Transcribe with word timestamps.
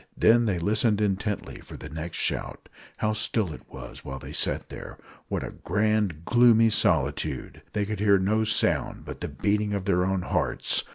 Then 0.17 0.45
they 0.45 0.57
listened 0.57 0.99
intently 0.99 1.61
for 1.61 1.77
the 1.77 1.87
next 1.87 2.17
shout. 2.17 2.69
How 2.97 3.13
still 3.13 3.53
it 3.53 3.61
was 3.69 4.03
while 4.03 4.17
they 4.17 4.31
sat 4.31 4.69
there! 4.69 4.97
What 5.27 5.43
a 5.43 5.51
grand, 5.51 6.25
gloomy 6.25 6.71
solitude! 6.71 7.61
They 7.73 7.85
could 7.85 7.99
hear 7.99 8.17
no 8.17 8.43
sound 8.43 9.05
but 9.05 9.21
the 9.21 9.27
beating 9.27 9.75
of 9.75 9.85
their 9.85 10.03
own 10.03 10.23
hearts. 10.23 10.85